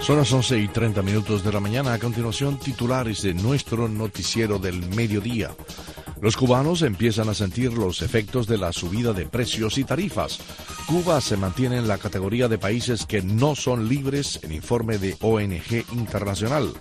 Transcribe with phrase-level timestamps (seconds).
[0.00, 1.92] Son las 11 y 30 minutos de la mañana.
[1.92, 5.50] A continuación, titulares de nuestro noticiero del mediodía.
[6.20, 10.38] Los cubanos empiezan a sentir los efectos de la subida de precios y tarifas.
[10.86, 15.16] Cuba se mantiene en la categoría de países que no son libres en informe de
[15.20, 16.72] ONG Internacional.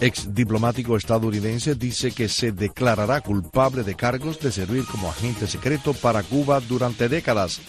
[0.00, 5.92] Ex diplomático estadounidense dice que se declarará culpable de cargos de servir como agente secreto
[5.92, 7.60] para Cuba durante décadas.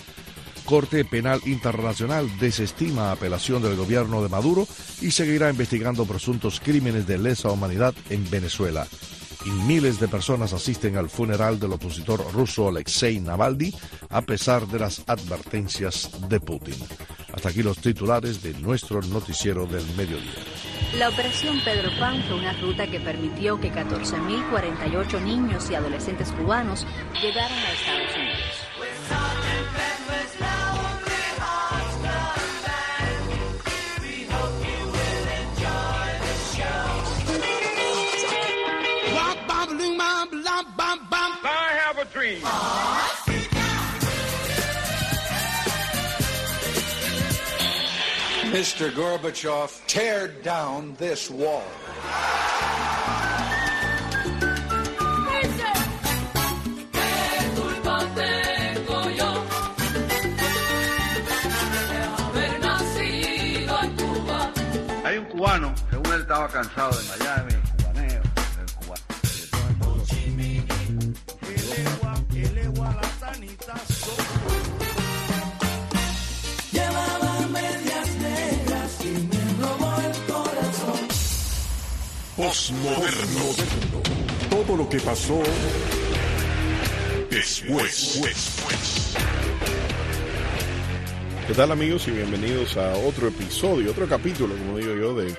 [0.66, 4.68] Corte Penal Internacional desestima apelación del gobierno de Maduro
[5.02, 8.88] y seguirá investigando presuntos crímenes de lesa humanidad en Venezuela.
[9.45, 13.73] Y miles de personas asisten al funeral del opositor ruso Alexei Navalny
[14.09, 16.76] a pesar de las advertencias de Putin.
[17.34, 20.32] Hasta aquí los titulares de nuestro noticiero del mediodía.
[20.98, 26.85] La operación Pedro Pan fue una ruta que permitió que 14.048 niños y adolescentes cubanos
[27.21, 28.62] llegaran a Estados Unidos.
[48.51, 48.91] Mr.
[48.91, 51.63] Gorbachev, tear down this wall.
[65.03, 67.53] Hay un cubano, según él estaba cansado de Miami,
[82.64, 83.42] Postmoderno.
[84.50, 85.44] Todo lo que pasó
[87.30, 88.24] después.
[91.46, 95.36] ¿Qué tal amigos y bienvenidos a otro episodio, otro capítulo, como digo yo, de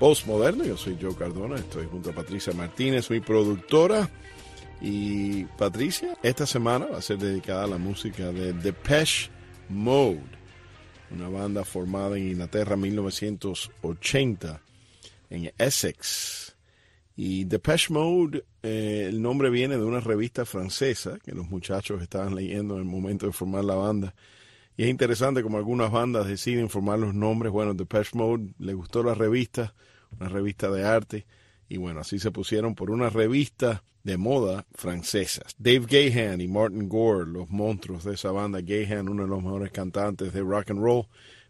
[0.00, 0.64] Postmoderno?
[0.64, 4.10] Yo soy Joe Cardona, estoy junto a Patricia Martínez, mi productora.
[4.80, 9.30] Y Patricia, esta semana va a ser dedicada a la música de Depeche
[9.68, 10.22] Mode,
[11.12, 14.60] una banda formada en Inglaterra en 1980
[15.30, 16.56] en Essex.
[17.16, 22.34] Y Depeche Mode, eh, el nombre viene de una revista francesa que los muchachos estaban
[22.34, 24.14] leyendo en el momento de formar la banda.
[24.76, 27.52] Y es interesante como algunas bandas deciden formar los nombres.
[27.52, 29.74] Bueno, Depeche Mode le gustó la revista,
[30.18, 31.26] una revista de arte.
[31.68, 35.42] Y bueno, así se pusieron por una revista de moda francesa.
[35.58, 38.60] Dave Gahan y Martin Gore, los monstruos de esa banda.
[38.62, 41.06] Gahan, uno de los mejores cantantes de rock and roll.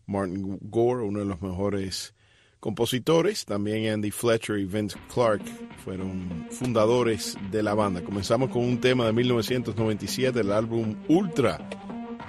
[0.06, 2.12] Martin Gore, uno de los mejores
[2.60, 3.44] compositores.
[3.44, 5.42] También Andy Fletcher y Vince Clark
[5.84, 8.02] fueron fundadores de la banda.
[8.02, 11.58] Comenzamos con un tema de 1997, el álbum Ultra.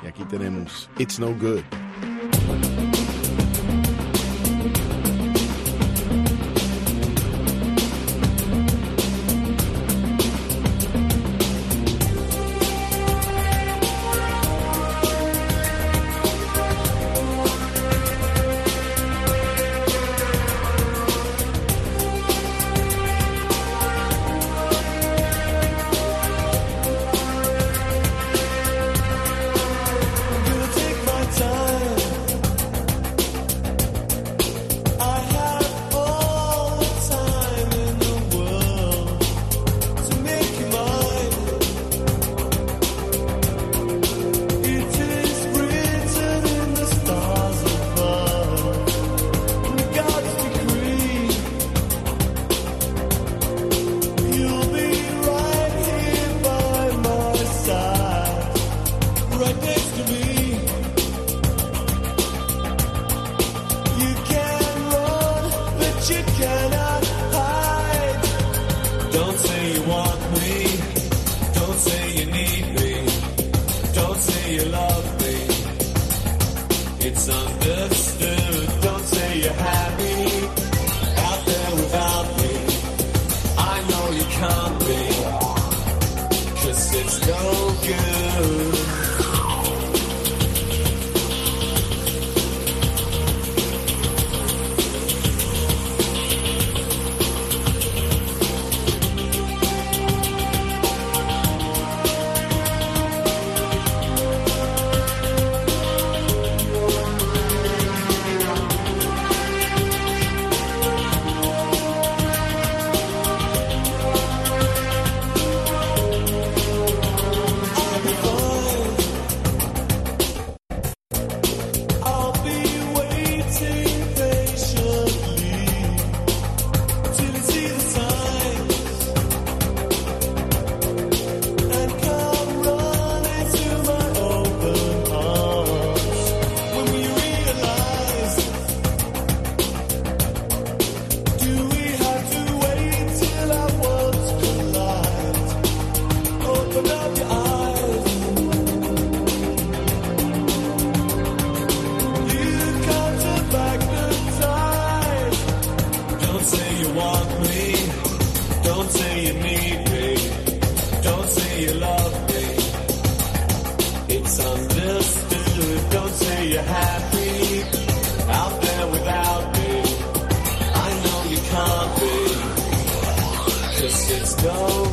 [0.03, 1.61] Y aquí tenemos It's No Good.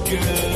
[0.09, 0.48] Good.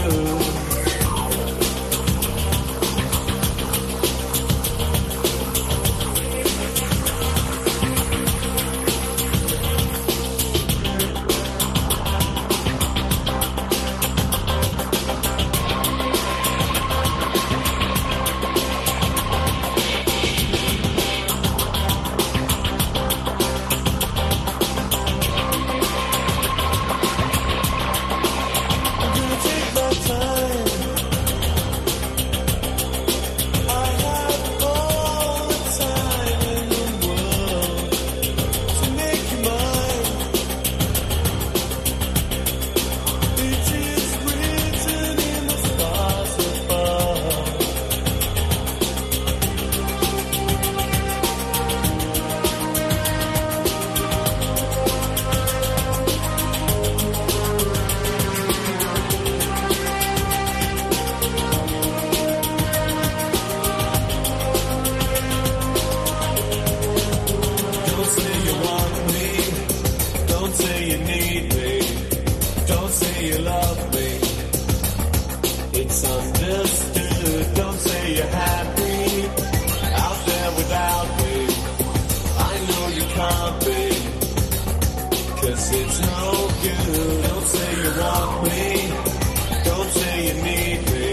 [90.27, 91.09] You need me.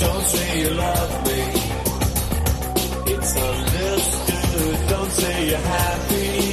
[0.00, 1.40] Don't say you love me.
[3.12, 4.88] It's understood.
[4.88, 6.47] Don't say you're happy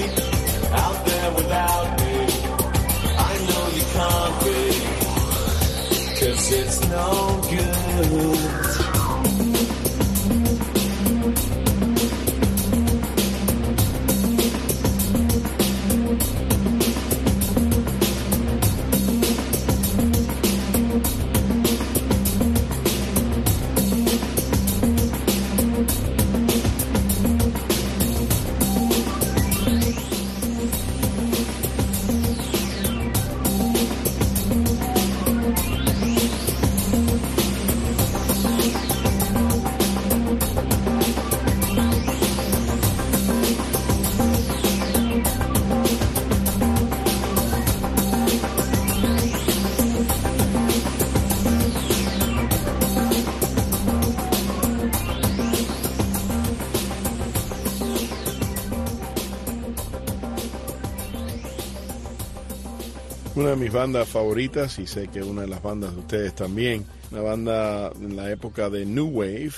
[63.56, 67.22] de mis bandas favoritas, y sé que una de las bandas de ustedes también, una
[67.22, 69.54] banda en la época de New Wave,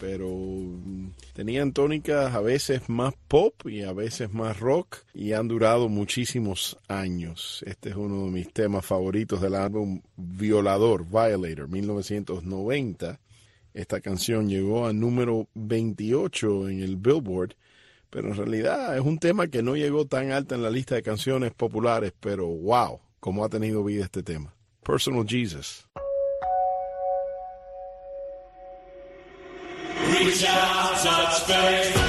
[0.00, 5.46] pero mm, tenían tónicas a veces más pop y a veces más rock y han
[5.46, 7.62] durado muchísimos años.
[7.66, 13.20] Este es uno de mis temas favoritos del álbum Violador, Violator, 1990.
[13.74, 17.54] Esta canción llegó a número 28 en el Billboard,
[18.10, 21.02] pero en realidad es un tema que no llegó tan alta en la lista de
[21.02, 24.54] canciones populares, pero wow, cómo ha tenido vida este tema.
[24.84, 25.84] Personal Jesus.
[30.12, 32.05] Reach out, touch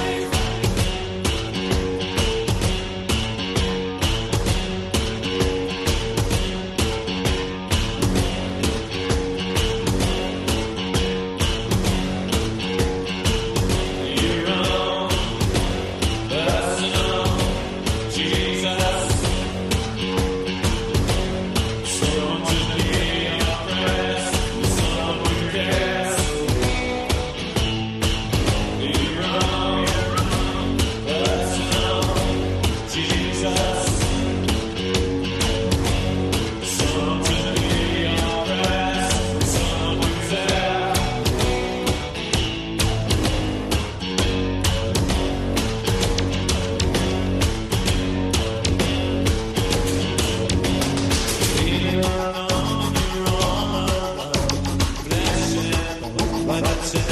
[56.59, 57.06] But it.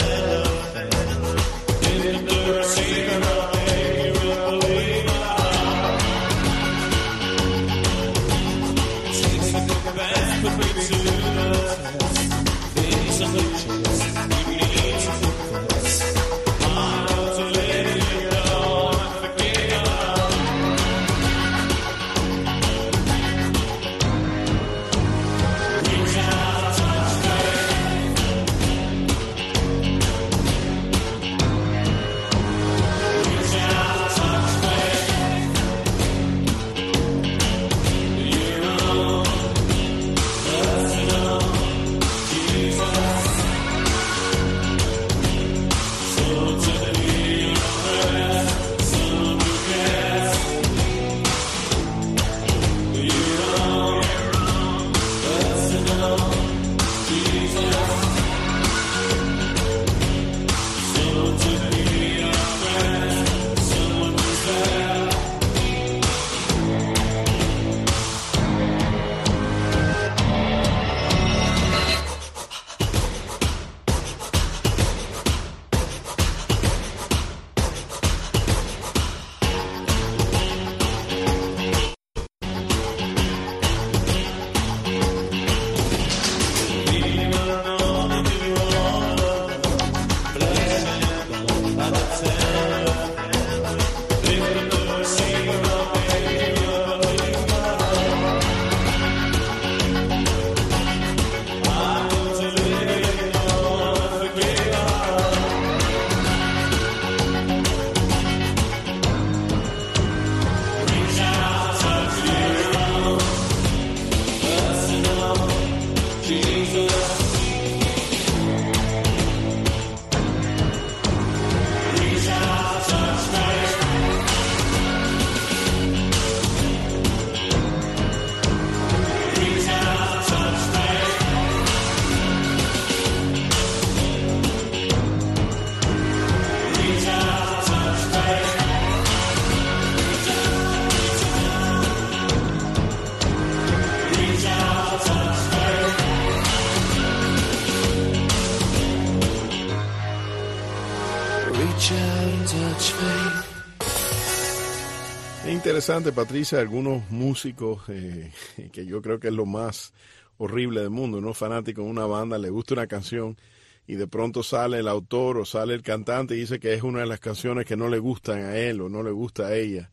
[155.86, 158.32] Interesante, Patricia, algunos músicos eh,
[158.72, 159.94] que yo creo que es lo más
[160.40, 161.36] horrible del mundo, ¿no?
[161.36, 163.38] Fanático de una banda, le gusta una canción
[163.86, 167.02] y de pronto sale el autor o sale el cantante y dice que es una
[167.02, 169.92] de las canciones que no le gustan a él o no le gusta a ella.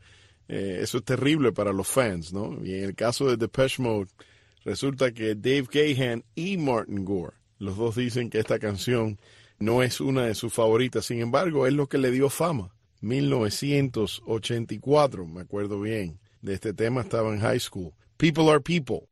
[0.48, 2.58] Eh, eso es terrible para los fans, ¿no?
[2.64, 4.08] Y en el caso de Depeche Mode,
[4.64, 9.20] resulta que Dave Gahan y Martin Gore, los dos dicen que esta canción
[9.58, 12.71] no es una de sus favoritas, sin embargo, es lo que le dio fama.
[13.02, 17.92] 1984, me acuerdo bien, de este tema estaba en high school.
[18.16, 19.08] People are people.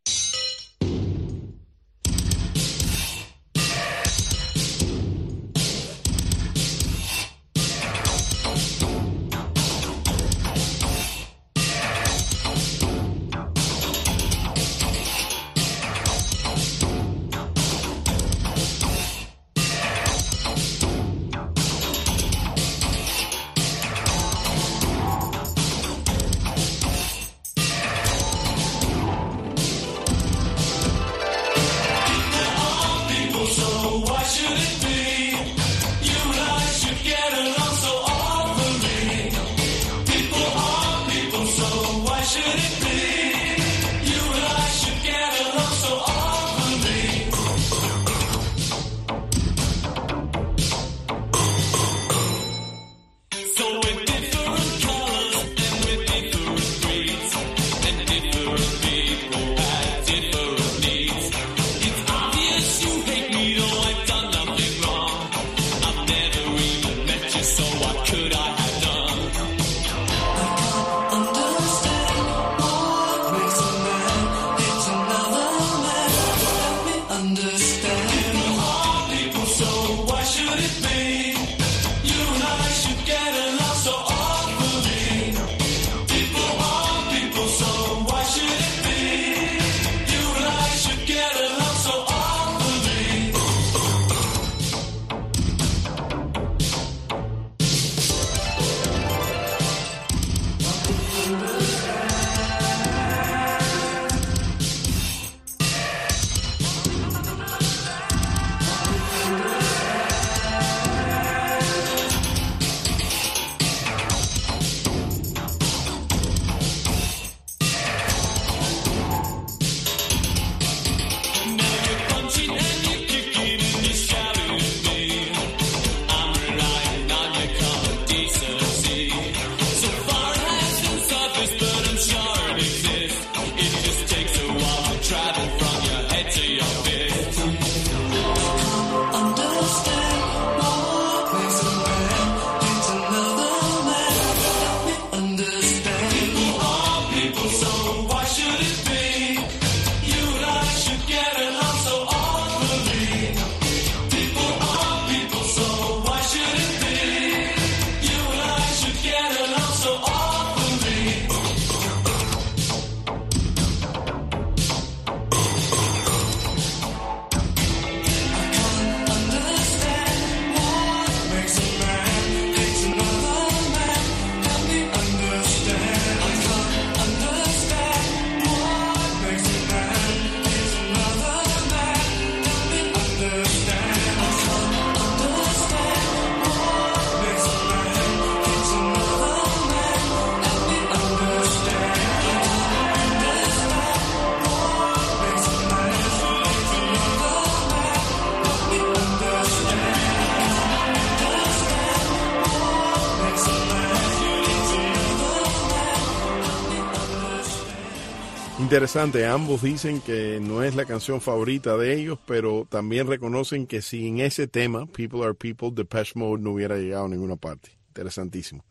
[208.70, 213.82] Interesante, ambos dicen que no es la canción favorita de ellos, pero también reconocen que
[213.82, 217.76] sin ese tema, People Are People, Depeche Mode no hubiera llegado a ninguna parte.
[217.88, 218.64] Interesantísimo.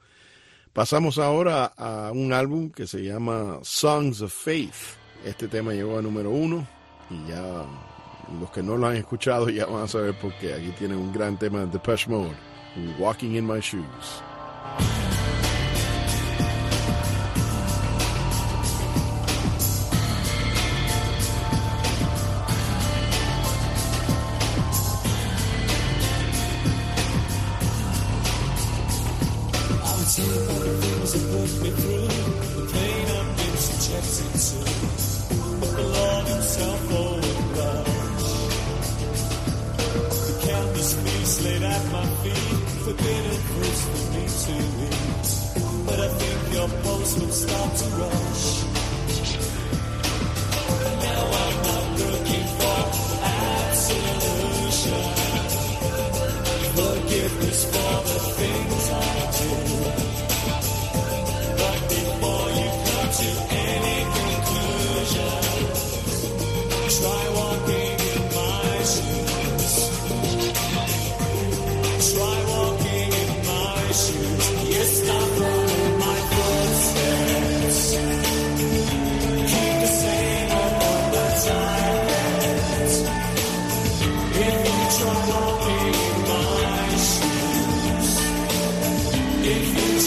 [0.71, 4.95] Pasamos ahora a un álbum que se llama Songs of Faith.
[5.25, 6.65] Este tema llegó a número uno
[7.09, 7.65] y ya
[8.39, 10.53] los que no lo han escuchado ya van a saber por qué.
[10.53, 12.37] Aquí tienen un gran tema de Depeche Mode,
[12.99, 14.23] Walking in My Shoes.
[47.17, 48.58] will start to rush.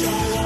[0.01, 0.42] don't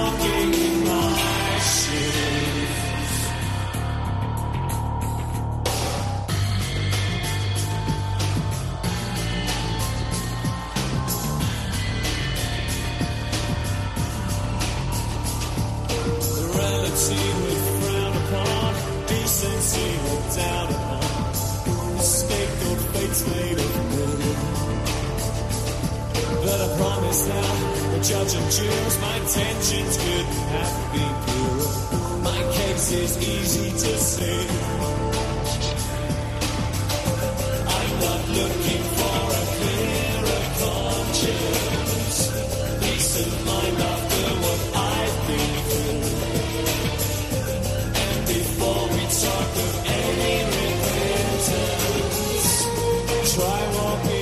[53.35, 54.16] try walking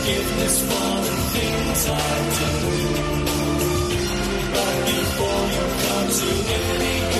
[0.00, 2.52] Forgiveness for the things I do.
[4.54, 7.19] But before you come to any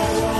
[0.00, 0.37] Oh,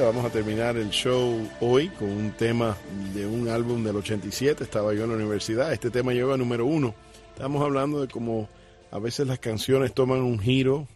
[0.00, 2.76] Vamos a terminar el show hoy con un tema
[3.14, 4.62] de un álbum del 87.
[4.62, 5.72] Estaba yo en la universidad.
[5.72, 6.94] Este tema llegó a número uno.
[7.32, 8.46] Estamos hablando de cómo
[8.90, 10.86] a veces las canciones toman un giro,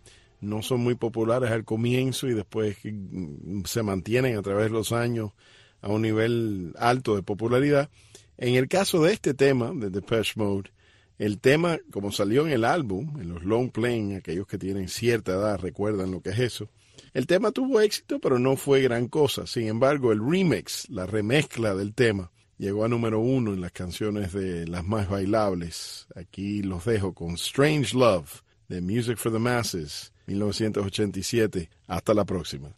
[0.42, 4.92] no son muy populares al comienzo y después mm, se mantienen a través de los
[4.92, 5.30] años
[5.80, 7.88] a un nivel alto de popularidad.
[8.36, 10.72] En el caso de este tema, de Depeche Mode,
[11.18, 15.32] el tema, como salió en el álbum, en los long playing, aquellos que tienen cierta
[15.32, 16.68] edad recuerdan lo que es eso,
[17.12, 19.46] el tema tuvo éxito, pero no fue gran cosa.
[19.46, 24.33] Sin embargo, el remix, la remezcla del tema, llegó a número uno en las canciones
[24.33, 26.07] de las más bailables.
[26.14, 31.68] Aquí los dejo con Strange Love de Music for the Masses, 1987.
[31.88, 32.75] Hasta la próxima.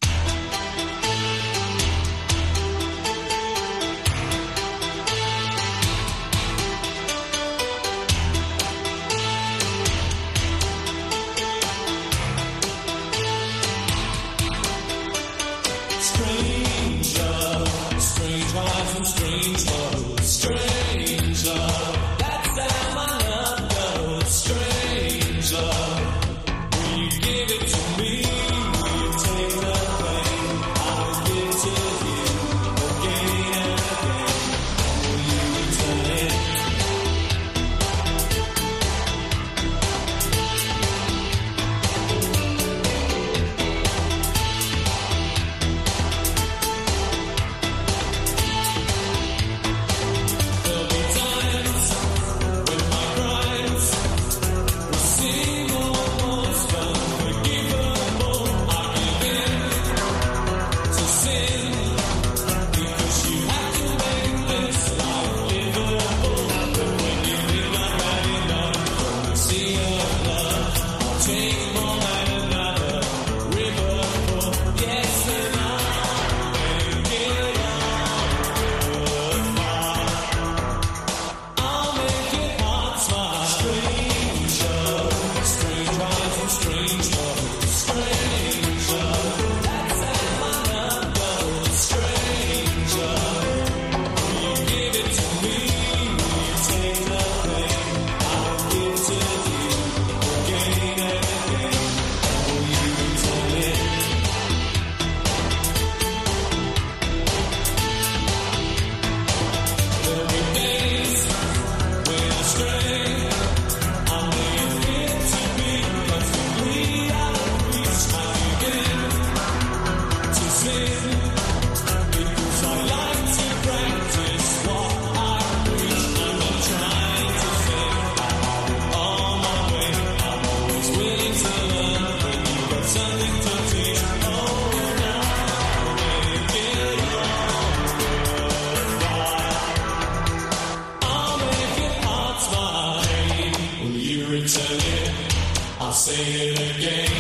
[146.13, 147.12] say it again.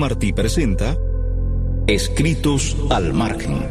[0.00, 0.96] Martí presenta
[1.86, 3.68] Escritos al margen,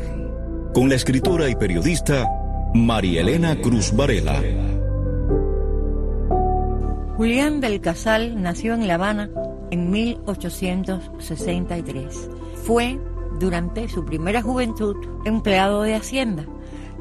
[0.76, 2.30] con la escritora y periodista
[2.76, 4.39] María Elena Cruz Varela.
[7.18, 9.32] Julián del Casal nació en La Habana
[9.72, 12.30] en 1863.
[12.63, 13.00] Fue,
[13.39, 16.46] durante su primera juventud, empleado de Hacienda,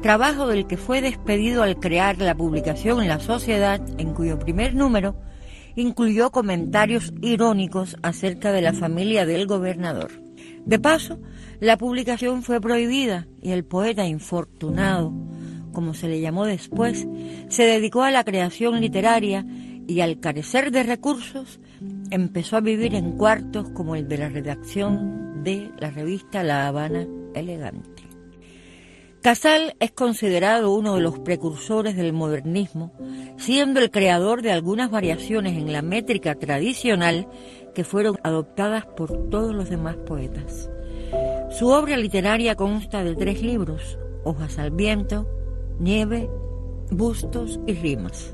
[0.01, 5.13] trabajo del que fue despedido al crear la publicación La Sociedad, en cuyo primer número
[5.79, 10.11] incluyó comentarios irónicos acerca de la familia del gobernador.
[10.65, 11.19] De paso,
[11.59, 15.13] la publicación fue prohibida y el poeta infortunado,
[15.71, 17.07] como se le llamó después,
[17.47, 19.45] se dedicó a la creación literaria
[19.87, 21.59] y al carecer de recursos,
[22.11, 27.07] empezó a vivir en cuartos como el de la redacción de la revista La Habana
[27.33, 28.08] Elegante.
[29.21, 32.93] Casal es considerado uno de los precursores del modernismo,
[33.37, 37.27] siendo el creador de algunas variaciones en la métrica tradicional
[37.75, 40.69] que fueron adoptadas por todos los demás poetas.
[41.51, 45.27] Su obra literaria consta de tres libros, Hojas al viento,
[45.79, 46.29] Nieve,
[46.89, 48.33] Bustos y Rimas.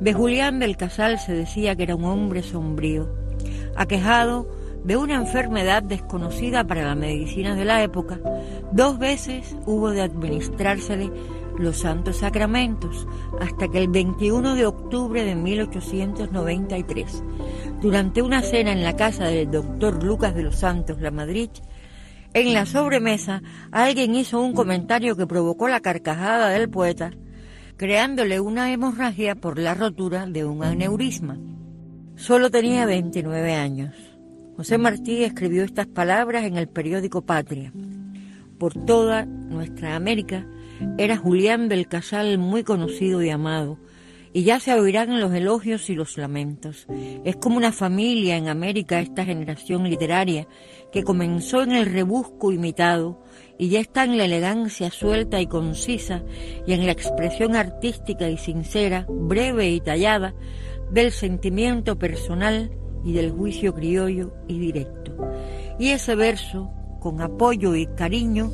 [0.00, 3.08] De Julián del Casal se decía que era un hombre sombrío,
[3.74, 4.48] aquejado
[4.84, 8.20] de una enfermedad desconocida para la medicina de la época,
[8.70, 11.10] dos veces hubo de administrársele
[11.58, 13.06] los santos sacramentos,
[13.40, 17.22] hasta que el 21 de octubre de 1893,
[17.80, 21.50] durante una cena en la casa del doctor Lucas de los Santos, La Madrid,
[22.34, 27.12] en la sobremesa alguien hizo un comentario que provocó la carcajada del poeta,
[27.76, 31.38] creándole una hemorragia por la rotura de un aneurisma.
[32.16, 34.13] Solo tenía 29 años.
[34.56, 37.72] José Martí escribió estas palabras en el periódico Patria.
[38.56, 40.46] Por toda nuestra América
[40.96, 43.78] era Julián del Casal muy conocido y amado,
[44.32, 46.86] y ya se oirán los elogios y los lamentos.
[47.24, 50.46] Es como una familia en América esta generación literaria
[50.92, 53.22] que comenzó en el rebusco imitado
[53.58, 56.22] y ya está en la elegancia suelta y concisa
[56.64, 60.32] y en la expresión artística y sincera, breve y tallada
[60.92, 62.70] del sentimiento personal
[63.04, 65.16] y del juicio criollo y directo.
[65.78, 68.50] Y ese verso, con apoyo y cariño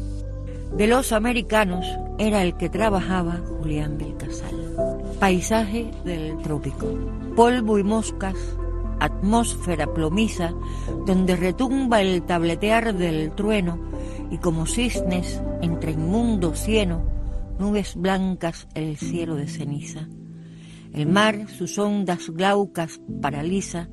[0.76, 1.86] de los americanos,
[2.18, 4.54] era el que trabajaba Julián del Casal.
[5.18, 6.86] Paisaje del trópico,
[7.36, 8.36] polvo y moscas,
[8.98, 10.52] atmósfera plomiza,
[11.06, 13.78] donde retumba el tabletear del trueno
[14.30, 17.04] y como cisnes entre inmundo cieno,
[17.58, 20.08] nubes blancas el cielo de ceniza.
[20.92, 23.88] El mar sus ondas glaucas paraliza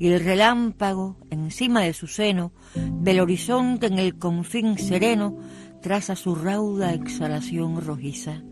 [0.00, 5.36] y el relámpago encima de su seno, del horizonte en el confín sereno,
[5.82, 8.42] traza su rauda exhalación rojiza.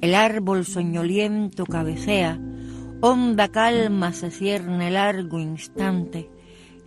[0.00, 2.40] El árbol soñoliento cabecea,
[3.02, 6.30] honda calma se cierne largo instante,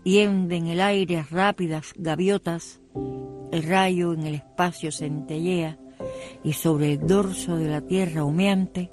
[0.03, 2.81] y en el aire rápidas gaviotas,
[3.51, 5.77] el rayo en el espacio centellea,
[6.43, 8.89] y sobre el dorso de la tierra humeante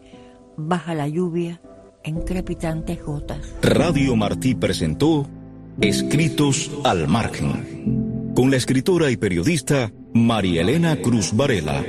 [0.59, 1.63] baja la lluvia
[2.05, 3.39] en crepitantes gotas.
[3.63, 5.27] Radio Martí presentó
[5.81, 11.85] Escritos al margen, con la escritora y periodista María Elena Cruz Varela.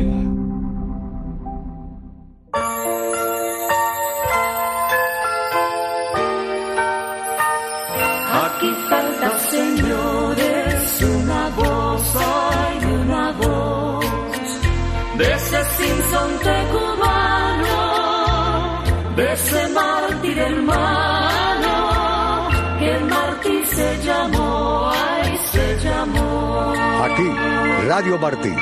[27.93, 28.56] Radio Martí,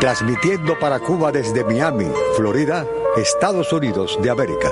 [0.00, 2.86] transmitiendo para Cuba desde Miami, Florida,
[3.18, 4.70] Estados Unidos de América.